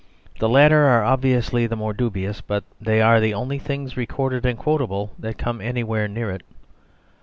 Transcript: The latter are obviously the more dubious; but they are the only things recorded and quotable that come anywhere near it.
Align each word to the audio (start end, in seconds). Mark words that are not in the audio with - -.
The 0.39 0.49
latter 0.49 0.85
are 0.85 1.03
obviously 1.03 1.67
the 1.67 1.75
more 1.75 1.93
dubious; 1.93 2.41
but 2.41 2.63
they 2.81 3.01
are 3.03 3.19
the 3.19 3.35
only 3.35 3.59
things 3.59 3.95
recorded 3.95 4.47
and 4.47 4.57
quotable 4.57 5.13
that 5.19 5.37
come 5.37 5.61
anywhere 5.61 6.07
near 6.07 6.31
it. 6.31 6.41